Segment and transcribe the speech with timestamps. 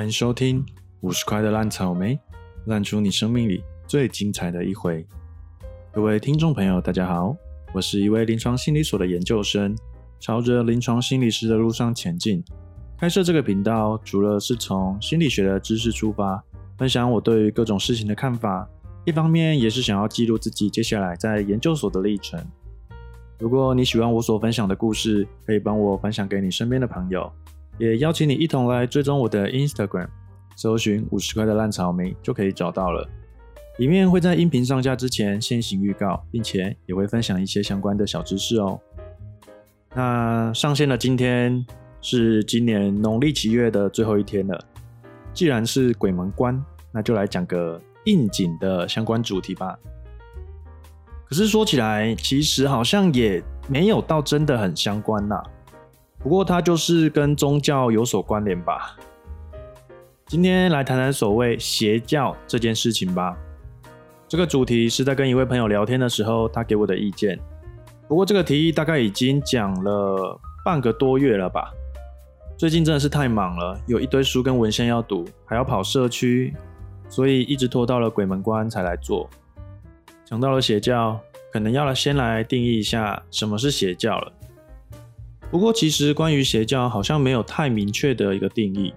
[0.00, 0.64] 欢迎收听
[1.02, 2.18] 五十块的烂草莓，
[2.64, 5.06] 烂出你生命里最精彩的一回。
[5.92, 7.36] 各位听众朋友，大家好，
[7.74, 9.76] 我是一位临床心理所的研究生，
[10.18, 12.42] 朝着临床心理师的路上前进。
[12.96, 16.42] 开设这个频道，除了是从心理学的知识出发，
[16.78, 18.66] 分享我对于各种事情的看法，
[19.04, 22.42] 一方面也是想要记录自己接下来在研究所的历程。
[23.38, 27.30] 如果你喜欢我所分享的故事，可以帮我分享给你身边的朋友，
[27.80, 30.08] 也邀请你一同来追踪我的 Instagram，
[30.54, 33.08] 搜寻五十块的烂草莓就可以找到了。
[33.78, 38.78] 里面会在音频上架之前先行预告，并且也会分享一些相关的小知识哦。
[39.94, 41.64] 那上线的今天
[42.02, 44.62] 是今年农历七月的最后一天了，
[45.32, 46.62] 既然是鬼门关，
[46.92, 49.78] 那就来讲个应景的相关主题吧。
[51.26, 55.42] 可是说起来，其实好像也没有到真的很相关呐。
[56.22, 58.96] 不过它就是跟宗教有所关联吧。
[60.26, 63.36] 今天来谈谈所谓邪教这件事情吧。
[64.28, 67.38] 这个主题是在跟一位朋友聊天的时候，他给我的意见。
[68.06, 71.72] 不过这个提议大概已经讲了半个多月了吧。
[72.56, 76.54] 最近真的是太忙了，有一堆书跟文献要读，还要跑社区，
[77.08, 79.28] 所以一直拖到了鬼门关才来做。
[80.26, 81.18] 讲到了邪教，
[81.50, 84.32] 可能要先来定义一下什么是邪教了。
[85.50, 88.94] 不过，其实关于邪教，好像没有太明确的一个定义。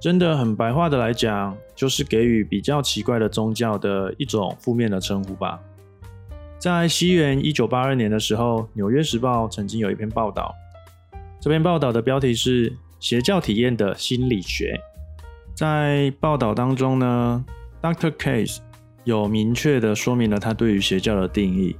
[0.00, 5.60] 真的很白话的来讲，就是给予比较奇怪的宗教的一种负面的称呼吧。
[6.58, 10.54] 在西元一九八二年的时候，《纽约时报》曾经有一篇报道，
[11.40, 14.80] 这篇报道的标题是“邪教体验的心理学”。
[15.54, 17.44] 在报道当中呢
[17.82, 18.10] ，Dr.
[18.12, 18.58] Case。
[19.04, 21.74] 有明确的说明了他对于邪教的定义，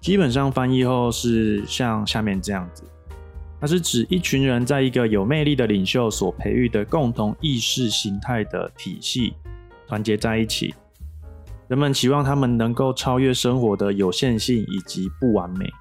[0.00, 2.82] 基本上翻译后是像下面这样子：，
[3.62, 9.34] 它是指一群人在一个有魅力的领袖所培育的共同意识形态的体系
[9.86, 10.74] 团结在一起，
[11.68, 15.72] 人们期望他们能够超越生活的有限性以及不完美。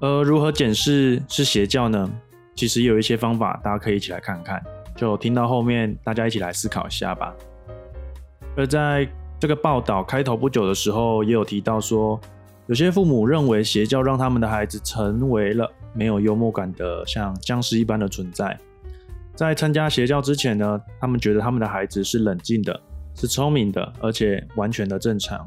[0.00, 2.10] 而如何检视是邪教呢？
[2.56, 4.60] 其实有一些方法，大家可以一起来看看。
[4.96, 7.32] 就听到后面，大家一起来思考一下吧。
[8.56, 12.20] 而在这个报道开头不久的时候，也有提到说，
[12.66, 18.58] 有些父母认为邪教让他们的孩子成为了没有幽默感的像僵尸一般的存在。
[19.34, 22.78] 在参加邪教之前呢，他们觉得他们的孩子是冷静的，
[23.14, 25.46] 是聪明的，而且完全的正常。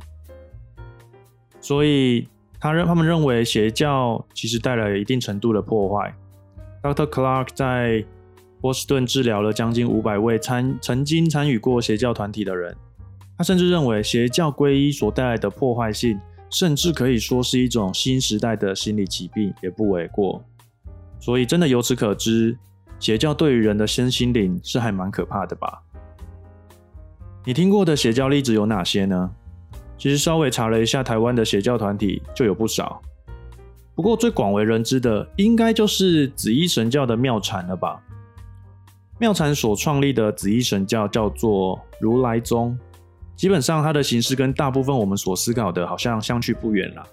[1.62, 2.28] 所以
[2.60, 6.14] 他认他们认为邪教其实带来了一定程度的破坏。
[6.82, 7.08] Dr.
[7.08, 8.04] Clark 在
[8.62, 12.76] 波士顿治疗了将近五百位参曾经参与过邪教团体的人。
[13.38, 16.20] 他甚至认为邪教皈依所带来的破坏性，
[16.50, 20.44] 甚至可以说是一种新时代的心理疾病，也不为过。
[21.20, 22.58] 所以，真的由此可知，
[23.00, 25.82] 邪教对于人的身心灵是还蛮可怕的吧？
[27.44, 29.32] 你听过的邪教例子有哪些呢？
[29.98, 33.02] 其实稍微查了一下台湾的邪教团体，就有不少。
[33.96, 38.02] 不过最广为人知的，应该就是紫衣神教的妙禅了吧？
[39.20, 42.78] 妙禅所创立的紫衣神教叫做如来宗。
[43.36, 47.04] 基本上，它的形式跟大部分我们所思考的好像相去不远了。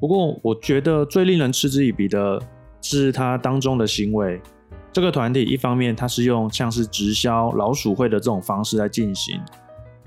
[0.00, 2.40] 不过，我觉得最令人嗤之以鼻的
[2.80, 4.40] 是它当中的行为。
[4.92, 9.40] 这个团体一方面，它是用像是直销、老鼠会的这种方式来进行，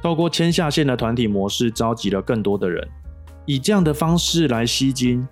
[0.01, 2.85] 透过牵下线的团体模式，召集了更多的人，
[3.45, 5.25] 以这样的方式来吸金。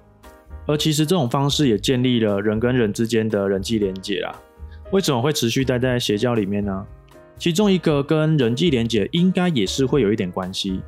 [0.67, 4.33] 而其实这种方式也建立了人跟人之间的人际连接啊。
[4.91, 6.85] 为什么会持续待在邪教里面呢？
[7.41, 10.79] 其中一个跟人际连接应该也是会有一点关系，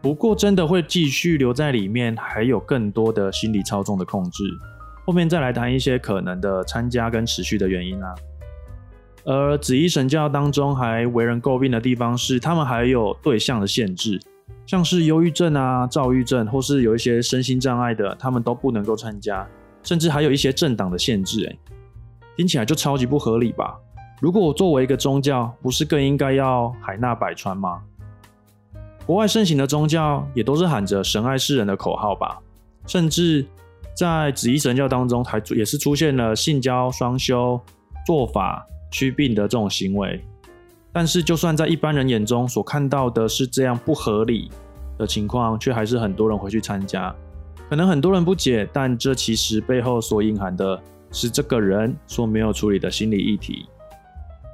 [0.00, 4.42] 不过真的会继续留在里面，还有更多的心理操纵的控制。
[5.04, 8.14] 后面再来谈一些可能的参加跟持续的原因啊。
[9.24, 14.18] 而紫衣神教当中还为人诟病的地方是，他们还有对象的限制，
[14.64, 19.46] 像是忧郁症啊、躁郁症，或是有一些身心障碍的，他们都不能够参加，
[19.82, 21.44] 甚至还有一些政党的限制。
[21.44, 21.58] 哎，
[22.38, 23.78] 听起来就超级不合理吧？
[24.20, 27.80] 如果我作为一个宗教，不是更应该要海纳百川吗？
[29.06, 32.38] 国外盛行的宗教也都是喊着神爱世人的口号吧？
[32.86, 33.46] 甚至
[33.96, 37.58] 在紫衣神教当中，还也是出现了性交、双修、
[38.06, 40.22] 做法、祛病的这种行为。
[40.92, 44.50] 但是，就算在一般人眼中所看到的是这样不合理
[44.98, 47.14] 的情况，却还是很多人会去参加。
[47.70, 50.78] 可能很多人不解，但这其实背后所隐含的
[51.10, 53.66] 是这个人所没有处理的心理议题。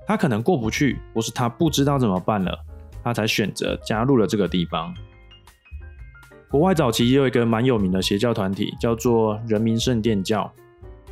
[0.07, 2.57] 他可能过不去，或是他不知道怎么办了，
[3.03, 4.95] 他才选择加入了这个地方。
[6.49, 10.51] 国外早期也有一个蛮有名的邪教团体，叫做人民圣殿教。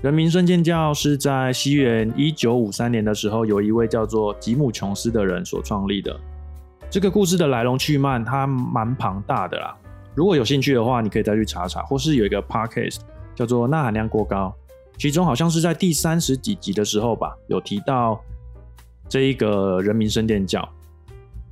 [0.01, 6.15] 人民圣殿教是在西元一九五三年的时候，有一位叫做吉姆·琼斯的人所创立的。
[6.91, 9.77] 这个故事的来龙去脉，它蛮庞大的啦。
[10.15, 12.99] 如果有兴趣的话，你可以再去查查，或是有一个 podcast
[13.35, 14.55] 叫做《钠含量过高》，
[14.99, 18.23] 其中好像是在第三十几集的时候吧，有提到
[19.09, 20.69] 这一个人民圣殿教。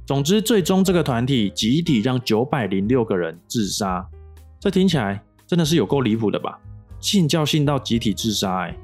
[0.05, 4.07] 总之，最终这个团体集体让九百零六个人自杀，
[4.59, 6.59] 这听起来真的是有够离谱的吧？
[7.01, 8.77] 信教信到集体自杀，哎，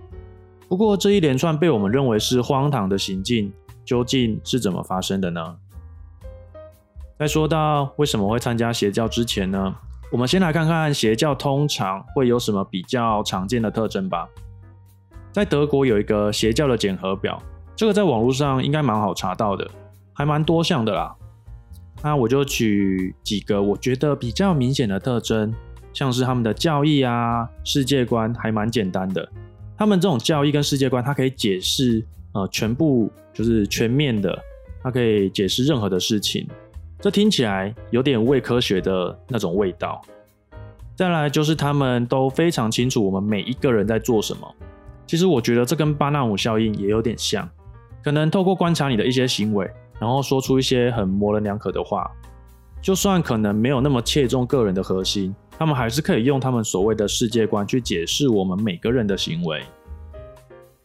[0.68, 3.52] 不过这一连串被我们认为是荒唐的行径，
[3.84, 5.56] 究竟是怎么发生的呢？
[7.18, 9.74] 在说到为什么会参加邪教之前呢，
[10.12, 14.28] 我们先来看看邪教通常会有什么比较常见的特征吧。
[15.32, 17.42] 在德国有一个邪教的检核表，
[17.78, 19.64] 这个在网络上应该蛮好查到的，
[20.12, 21.14] 还蛮多项的啦。
[22.02, 25.54] 那我就举几个我觉得比较明显的特征。
[25.92, 29.28] 像是他们的教义啊、世界观还蛮简单的。
[29.76, 34.36] 他们这种教义跟世界观，它可以解释呃全部，就是全面的，
[34.82, 36.48] 它可以解释任何的事情。
[36.98, 40.02] 这听起来有点伪科学的那种味道。
[40.96, 44.52] 再来就是他们都非常清楚我们每一个人在做什么。
[45.06, 47.48] 其实我觉得这跟巴纳姆效应也有点像，
[48.02, 52.10] 可能透过观察你的一些行为，然后说出一些很模棱两可的话，
[52.80, 55.34] 就算可能没有那么切中个人的核心。
[55.58, 59.60] 他们还是可以用他们所谓的世界观去解释我们每个人的行为，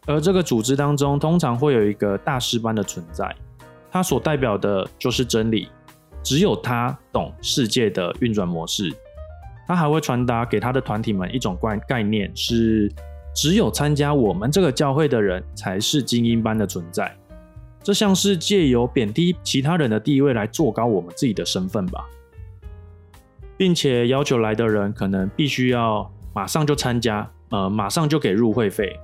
[0.07, 3.35] 而这个组织当中通常会有一个大师般的存在，
[3.91, 5.69] 它所代表的就是真理，
[6.23, 8.91] 只有他懂世界的运转模式。
[9.67, 12.91] 他还会传达给他的团体们一种观概念，是
[13.33, 17.15] 只有参加我们这个教会的人才是精英般的存在。
[17.81, 22.05] 这像是借由贬低其他人的地位来做高我们自己的身份吧。
[23.55, 28.99] 并且要求来的人可能必须要马上就参加，呃，马上就给入会费。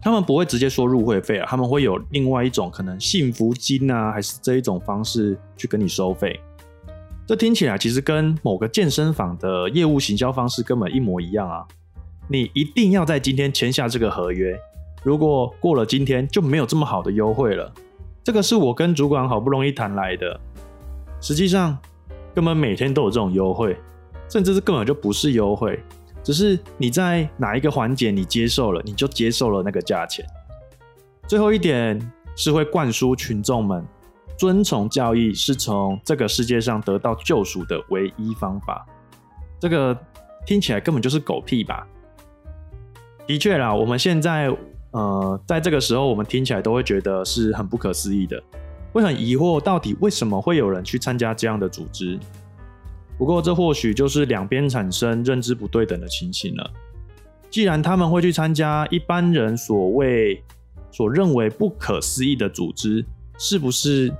[0.00, 6.38] 他们不会直接说入会费啊，他们会有另外一种可能幸福金啊，还是这一种方式去跟你收费。
[7.26, 11.66] 这听起来其实跟某个健身房的业务行销方式根本一模一样啊！
[12.28, 14.58] 你一定要在今天签下这个合约，
[15.02, 17.72] 如果过了今天就没有这么好的优惠了。
[18.22, 20.40] 这个是我跟主管好不容易谈来的，
[21.20, 21.78] 实际上。
[22.34, 23.76] 根本每天都有这种优惠，
[24.28, 25.78] 甚至是根本就不是优惠，
[26.20, 30.26] 只是你在哪一个环节你接受了，你就接受了那个价钱。
[31.28, 31.96] 最后一点
[32.34, 33.86] 是会灌输群众们，
[34.36, 38.84] 遵从教义是从这个世界上得到救赎的唯一方法。
[39.60, 39.96] 这个
[40.44, 41.86] 听起来根本就是狗屁吧？
[43.26, 44.54] 的确啦，我们现在
[44.90, 48.42] 呃，在这个时候我们听起来都会觉得是很不可思议的。
[48.92, 52.18] 会很疑惑，到底为什么会有人去参加这样的组织？
[53.18, 56.70] 不过，这或许就是两边产生认知不对等的情形了。
[57.50, 60.42] 既然他们会去参加一般人所谓、
[60.92, 63.04] 所认为不可思议的组织，
[63.38, 64.12] 是不是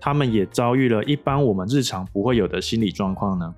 [0.00, 3.54] 他们也遭遇了一般我们日常不会有的心理状况呢？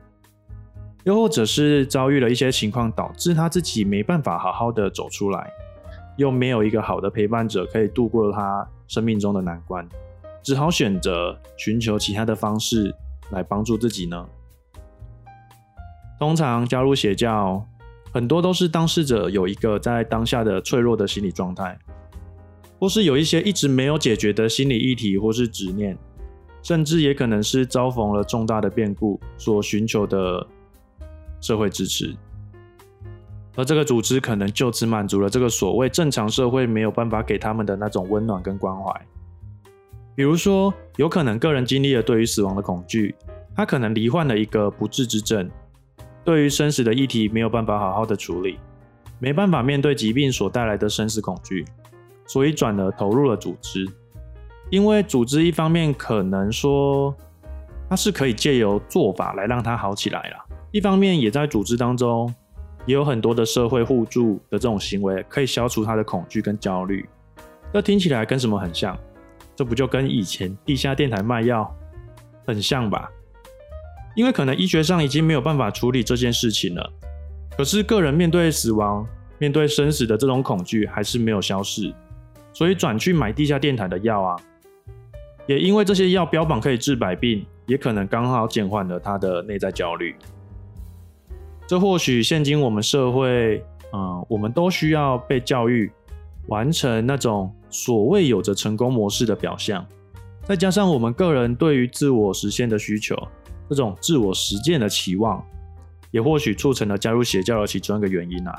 [1.06, 5.48] 又或者是遭遇了一些情况，导致他自己没办法好好的走出来，
[6.16, 9.88] 又没有一个好的陪伴者可以度过他生命中的难关？
[10.42, 12.92] 只好选择寻求其他的方式
[13.30, 14.26] 来帮助自己呢。
[16.18, 17.64] 通常加入邪教，
[18.12, 21.78] 很多都是当事者有一个在当下的脆弱的心理状态，
[22.80, 25.96] 或是有一些一直没有解决的心理议题或是执念，
[26.64, 30.44] 甚至也可能是遭逢了重大的变故所寻求的
[31.46, 32.12] 社会支持，
[33.54, 38.92] 而这个组织可能就此满足了这个所谓正常社会没有办法给他们的那种温暖跟关怀。
[40.16, 43.14] 比如说，有可能个人经历了对于死亡的恐惧，
[43.54, 45.48] 他可能罹患了一个不治之症，
[46.24, 48.58] 对于生死的议题没有办法好好的处理，
[49.20, 51.64] 没办法面对疾病所带来的生死恐惧，
[52.26, 53.88] 所以转而投入了组织。
[54.68, 57.14] 因为组织一方面可能说，
[57.88, 62.32] 它是可以借由做法来让他好起来了，一方面也在组织当中
[62.84, 67.08] 也有很多的社会互助的这种行为，可以消除他的恐惧跟焦虑。
[67.72, 68.98] 这听起来跟什么很像？
[69.54, 71.74] 这不就跟以前地下电台卖药
[72.46, 73.10] 很像吧？
[74.14, 76.92] 因为可能医学上已经没有办法处理这件事情了，
[77.56, 79.06] 可是个人面对死亡、
[79.38, 81.92] 面对生死的这种恐惧还是没有消逝，
[82.52, 84.36] 所以转去买地下电台的药啊。
[85.46, 90.14] 也因为这些药标榜可以治百病，也可能刚好减缓了他的内在焦虑。
[91.66, 95.90] 这或许现今我们社会，嗯，我们都需要被教育。
[96.48, 99.84] 完成那种所谓有着成功模式的表象，
[100.44, 103.16] 再加上我们个人对于自我实现的需求，
[103.68, 105.44] 这种自我实践的期望，
[106.12, 108.54] 也或许促成了加入邪教的其中一个原因啊。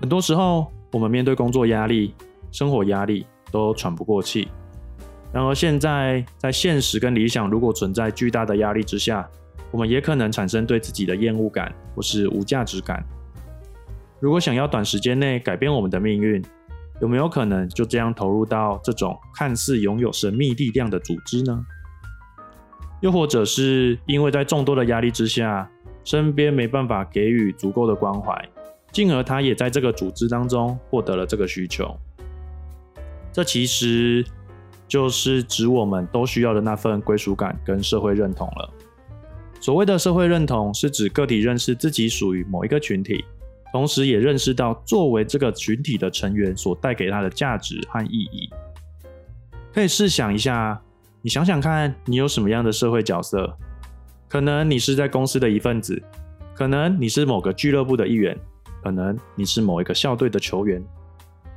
[0.00, 2.14] 很多时候，我们面对工作压力、
[2.50, 4.48] 生活压力都喘不过气。
[5.34, 9.28] 然而，现在在现实跟理想如果存在巨大的压力之下，
[9.76, 13.04] 我们也可能产生对自己的厌恶感或是无价值感。
[14.20, 16.42] 如果想要短时间内改变我们的命运，
[17.02, 21.62] 有没有可能就这样投入到这种看似拥有神秘力量的组织呢？
[23.02, 25.70] 又或者是因为在众多的压力之下，
[26.04, 28.48] 身边没办法给予足够的关怀，
[28.92, 31.94] 进而他也在这个组织当中获得了这个需求。
[33.30, 34.24] 这其实
[34.88, 38.72] 就是指我们都需要的那份归属感跟社会认同了。
[39.60, 43.24] 所谓的社会认同，是指个体认识自己属于某一个群体。
[43.72, 48.48] 同时，也认识到作为这个群体的成员所带给他的价值和意义。
[49.74, 50.80] 可以试想一下，
[51.20, 53.58] 你想想看，你有什么样的社会角色？
[54.28, 56.02] 可能你是在公司的一份子，
[56.54, 58.38] 可能你是某个俱乐部的一员，
[58.82, 60.82] 可能你是某一个校队的球员，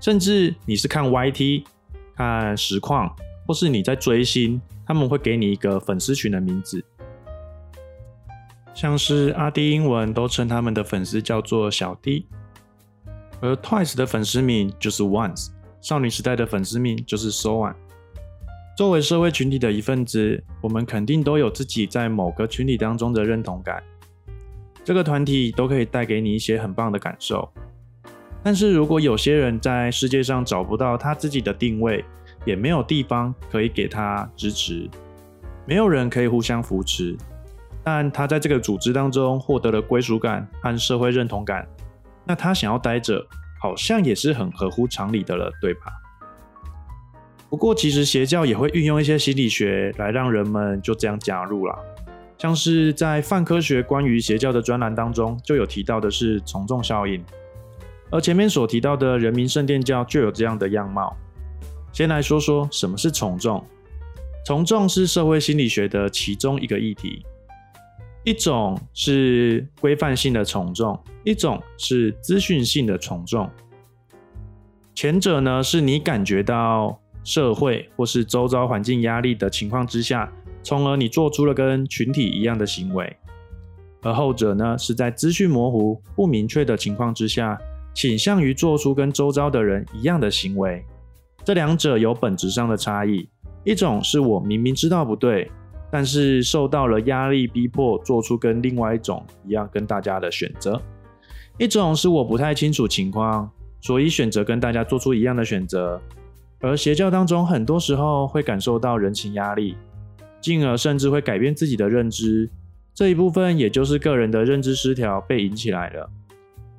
[0.01, 1.63] 甚至你是看 YT、
[2.15, 3.09] 看实况，
[3.47, 6.83] 或是你在追星，他们会给你一个粉丝群的名字。
[8.79, 12.25] 像是阿弟英文都称他们的粉丝叫做小弟，
[13.41, 15.49] 而 Twice 的粉丝名就是 Once，
[15.81, 17.75] 少女时代的粉丝名就是 So One。
[18.77, 23.83] 作为社会群体的一份子，我们肯定都有自己在某个群体当中的认同感，
[24.85, 27.51] 这个团体都可以带给你一些很棒的感受。
[28.41, 32.05] 但是如果有些人在世界上找不到他自己的定位，
[32.45, 34.89] 也没有地方可以给他支持，
[35.65, 37.17] 没有人可以互相扶持。
[37.91, 41.67] 但他在这个组织当中获得了归属感和社会认同感，
[42.23, 43.25] 那他想要待着，
[43.59, 45.91] 好像也是很合乎常理的了，对吧？
[47.49, 51.75] 不过，其实邪教也会运用一些心理学来让人们就这样加入了，
[52.37, 57.19] 像是在泛科学关于邪教的专栏当中就有提到的是从众效应，
[58.11, 61.17] 而前面所提到的人民圣殿教就有这样的样貌。
[61.91, 63.65] 先来说说什么是从众，
[64.45, 67.25] 从众是社会心理学的其中一个议题。
[68.29, 73.49] 一种是规范性的从众，一种是资讯性的从众。
[74.93, 80.31] 前者呢，是你感觉到社会或是周遭环境压力的情况之下，
[80.61, 83.07] 从而你做出了跟群体一样的行为；
[84.03, 87.57] 而后者呢，是在资讯模糊、不明确的情况之下，
[87.95, 90.85] 倾向于做出跟周遭的人一样的行为。
[91.43, 93.27] 这两者有本质上的差异。
[93.63, 95.49] 一种是我明明知道不对。
[95.91, 100.81] 但是受到了压力逼迫，做出跟另外一种一样跟大家的选择。
[101.57, 103.49] 一种是我不太清楚情况，
[103.81, 106.01] 所以选择跟大家做出一样的选择。
[106.61, 109.75] 而邪教当中，很多时候会感受到人情压力，
[110.41, 112.49] 进而甚至会改变自己的认知。
[112.93, 116.09] 这一部分也就是个人的认知失调被引起来了，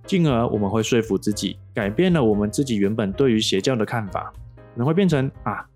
[0.05, 5.67] 进而我们会说服自己，改变了我们自己原本对于邪教的看法，可能会变成啊。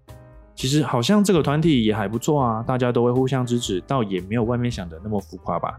[0.54, 5.78] 其实好像这个团体也还不错啊，大家都会互相支持，倒也没有外面想的那么浮夸吧。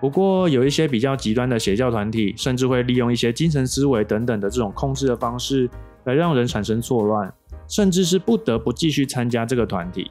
[0.00, 5.70] 不过有一些比较极端的邪教团体，甚至会利用一些精神思维等等的这种控制的方式，
[6.04, 7.32] 来让人产生错乱，
[7.68, 10.10] 甚至是不得不继续参加这个团体。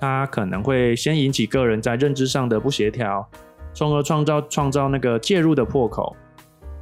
[0.00, 3.28] 它可能会先引起个人在认知上的不协调，
[3.74, 6.16] 从而创造创造那个介入的破口。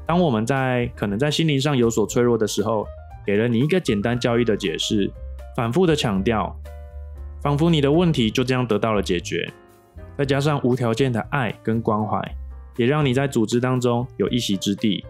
[0.06, 2.86] 当我们在可能在心灵上有所脆弱的时候，
[3.26, 5.10] 给了你一个简单教育的解释。
[5.58, 6.56] 反复的强调，
[7.42, 9.52] 仿佛你的问题就这样得到了解决。
[10.16, 12.22] 再加上无条件的爱跟关怀，
[12.76, 15.04] 也让你在组织当中有一席之地。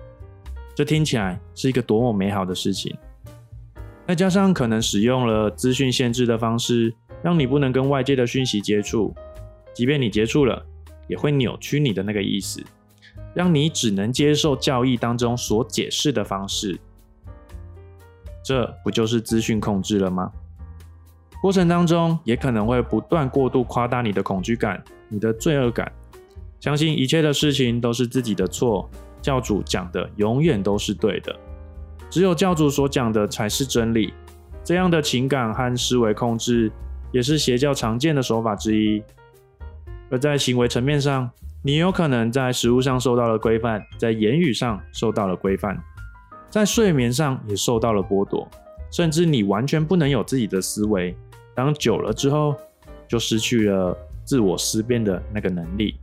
[0.75, 2.97] 这听起来是一个多么美好的事情。
[4.07, 9.15] 再加上可能使用了资讯限制的方式，让你不能跟外界的讯息接触，
[9.75, 10.65] 即便你接触了，
[11.09, 12.65] 也会扭曲你的那个意思，
[13.35, 16.81] 让你只能接受教义当中所解释的方式。
[18.43, 20.31] 这不就是资讯控制了吗？
[21.41, 25.93] 过程当中也可能会不断过度夸大你的恐惧感、你的罪恶感，
[26.59, 28.91] 相信一切的事情都是自己的错，
[29.23, 31.35] 教主讲的永远都是对的，
[32.11, 34.13] 只有教主所讲的才是真理。
[34.65, 36.71] 这样的情感和思维控制，
[37.13, 39.03] 也是邪教常见的手法之一。
[40.11, 41.31] 而在行为层面上，
[41.63, 45.83] 你有可能在食物上受到了规范，在言语上受到了规范。
[46.51, 48.49] 在睡眠上也受到了剥夺，
[48.91, 51.15] 甚至你完全不能有自己的思维。
[51.55, 52.55] 当久了之后，
[53.07, 55.97] 就失去了自我思辨的那个能力，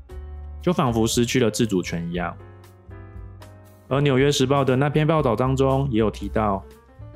[0.61, 2.35] 就仿佛失去了自主权一样。
[3.87, 6.63] 而《纽约时报》的那篇报道当中也有提到，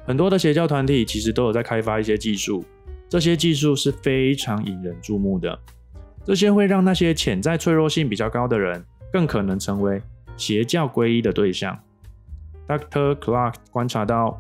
[0.06, 2.64] 很多的邪教团体其实都有在开发一些技术，
[3.10, 5.60] 这些技术是非常引人注目的。
[6.24, 10.02] 这些会让那些潜在脆弱性比较高的人，更可能成为
[10.38, 11.78] 邪教皈依的对象。
[12.70, 13.16] Dr.
[13.16, 14.40] Clark 观察到，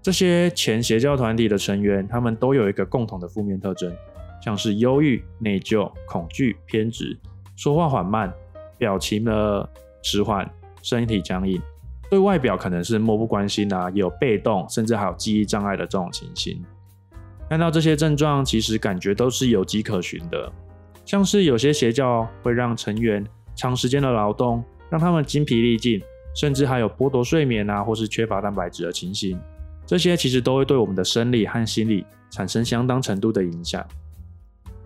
[0.00, 3.94] 这些前邪教团体的成员，他们都有一个共同的负面特征，
[4.42, 7.14] 像是忧郁、内疚、恐惧、偏执、
[7.54, 8.32] 说话缓慢、
[8.78, 9.68] 表情的
[10.02, 10.50] 迟缓、
[10.82, 11.60] 身体僵硬，
[12.08, 16.64] 对外表可能是漠不关心啊，有被动，甚至还有记忆障碍的这种情形。
[17.50, 20.50] 看到这些症状，其实感觉都是有迹可循的，
[21.04, 23.22] 像是有些邪教会让成员
[23.54, 26.00] 长时间的劳动，让他们精疲力尽。
[26.34, 29.40] 甚至还有剥夺睡眠啊，或是缺乏蛋白质的情形，
[29.86, 33.84] 这些其实都会对我们的生理和心理产生相当程度的影响。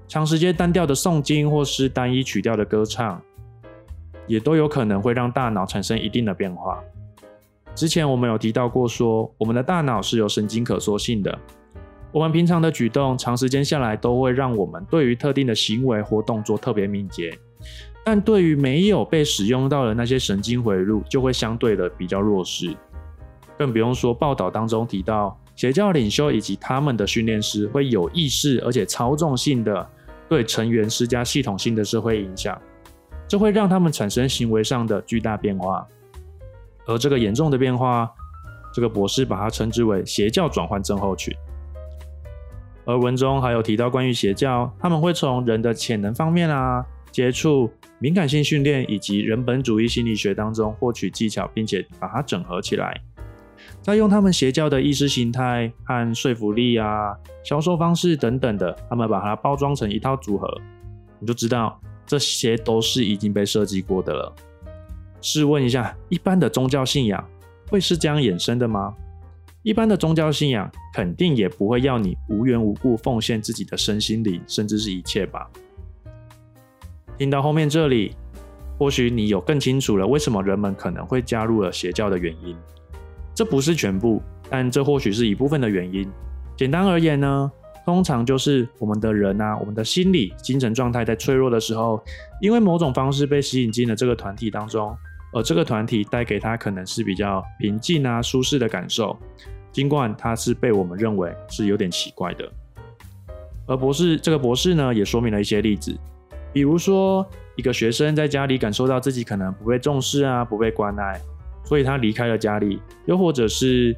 [0.07, 3.21] 长时间单调的诵经或是单一曲调的歌唱，
[4.27, 6.83] 也都有可能会让大脑产生一定的变化。
[7.75, 11.39] 之前我们有提到过，说我们的大脑是有神经可塑性的，
[12.11, 17.39] 我们平常的举动长时间下来，都会让我们对于特定的行为或动作特别敏捷。
[18.05, 22.75] 但对于没有被使用到的那些神经回路，就会相对的比较弱势。
[23.59, 29.87] 更不用说报道当中提到，邪教领袖以及他们的训练师会有意识而且操纵性的
[30.27, 32.59] 对成员施加系统性的社会影响，
[33.27, 35.87] 这会让他们产生行为上的巨大变化。
[36.87, 38.11] 而这个严重的变化，
[38.73, 41.35] 这个博士把它称之为邪教转换症候群。
[42.87, 46.83] 而文中还有提到关于邪教，他们会从人的潜能方面啊。
[47.11, 47.69] 接触
[48.01, 53.01] 敏感性训练以及人本主义心理学当中获取技巧，并且把它整合起来，
[53.83, 57.13] 再用他们邪教的意识形态和说服力啊、
[57.43, 60.49] 销售方式等等的，他们把它包装成一套组合，
[61.19, 64.35] 你就知道这些都是已经被设计过的了。
[65.21, 67.29] 试问一下，一般的宗教信仰
[67.69, 68.95] 会是这样衍生的吗？
[69.65, 75.51] 一般的宗教信仰肯定也不会要你无缘无故奉献自己的身心灵，甚至是一切吧。
[77.19, 78.15] 听到后面这里，
[78.79, 82.57] 或许你有更清楚了为什么人们可能会加入了邪教的原因。
[83.35, 86.09] 这不是全部，但这或许是一部分的原因。
[86.57, 87.51] 简单而言呢，
[87.85, 92.01] 通常就是我们的人啊，我们的心理、精神状态在脆弱的时候，
[92.41, 94.97] 因为某种方式被吸引进了这个团体当中，
[95.33, 99.17] 而这个团体带给他可能是比较平静啊、舒适的感受，
[99.73, 102.49] 尽管他是被我们认为是有点奇怪的。
[103.67, 105.99] 而博士这个博士呢，也说明了一些例子。
[106.53, 111.21] 比如说，一个学生在家里感受到自己可能不被重视啊，不被关爱，
[111.65, 113.95] 所以他离开了家里；又或者是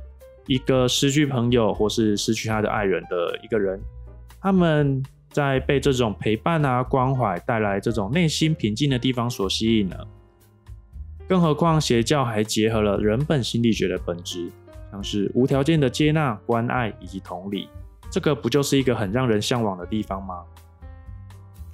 [0.47, 3.81] 一个失去朋友或是失去他的爱人的一个人，
[4.41, 10.07] 他们在被这种陪伴啊、关怀带来这种内心平静的地方所吸引了。
[11.29, 14.51] 更何况邪教还结合了人本心理学的本质，
[14.91, 17.69] 像是无条件的接纳、关爱以及同理，
[18.11, 20.43] 这个不就是一个很让人向往的地方吗？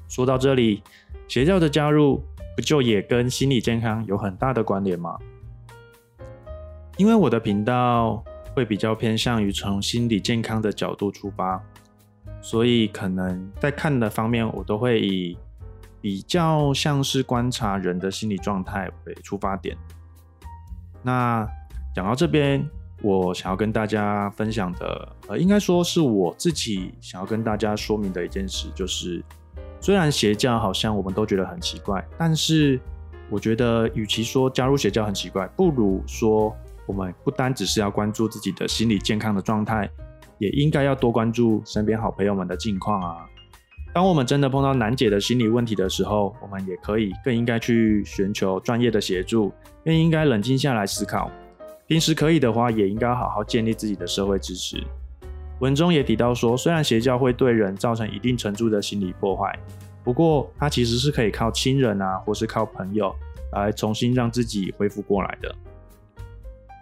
[0.08, 0.82] 说到这里，
[1.28, 2.22] 邪教的加入
[2.54, 5.18] 不就也跟心理健康有很大的关联吗？
[6.96, 11.62] 因为我的频道会比较偏向于从心理健康的角度出发，
[12.40, 15.36] 所以可能在看的方面，我都会以
[16.00, 19.76] 比较像是观察人的心理状态为出发点。
[21.02, 21.46] 那
[21.94, 22.66] 讲到这边，
[23.02, 29.22] 我想要跟大家分享的，呃，应该说是我自己想要跟大家说明的一件事，就是。
[29.80, 32.80] 虽然邪教好像我们都觉得很奇怪，但是
[33.30, 36.54] 我觉得，与其说加入邪教很奇怪，不如说
[36.86, 39.88] 我们不单只是要关注自己的心理健康的状态，
[40.38, 43.26] 也应该要多关注身边好朋友们的近况啊。
[43.92, 49.52] 当我们真的碰到难解的心理问题的时候，我们也可以更应该去寻求专业的协助，
[49.84, 51.30] 更应该冷静下来思考。
[51.86, 54.76] 平时可以的话，也应该好好建立自己的社会支持。
[55.60, 59.58] 文中也提到说，虽然邪教会对人造成一定程度的心理破坏，
[60.04, 63.14] 不过它其实是可以靠亲人啊，或是靠朋友
[63.52, 65.54] 来重新让自己恢复过来的。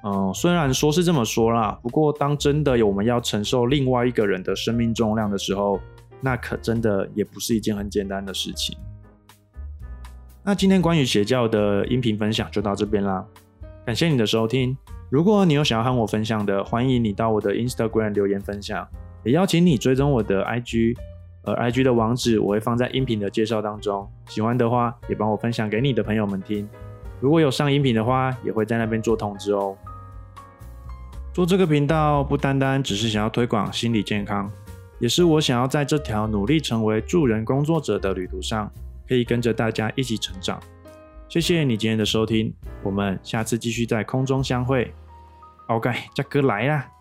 [0.04, 5.80] 嗯，虽然说是这么说啦，不过当真的有我们要承受另外一个人的生命重量的时候，
[6.20, 8.76] 那可真的也不是一件很简单的事情。
[10.42, 13.24] 那今天关于邪教的音频分享就到这边啦，
[13.86, 14.76] 感谢你的收听。
[15.14, 18.84] 如果你有想要和我分享的，欢迎你到我的 Instagram 留言分享，
[19.22, 20.96] 也邀请你追踪我的 IG，
[21.44, 24.10] 而 IG 的网址我会放在音频的介绍当中。
[24.26, 26.68] 喜欢的话，也帮我分享给你的朋友们听。
[27.20, 29.76] 如果有上音频的话，也会在那边做通知哦。
[31.32, 34.50] 做这个频道不单单只是想要推广心理健康，
[34.98, 38.68] 也是我想要在这条努力成为助人工作者的旅途上，
[39.08, 40.60] 可以跟着大家一起成长。
[41.28, 44.92] 谢谢你今天的收听，我们下次继续在空中相会。
[45.66, 46.93] OK，这哥来啦。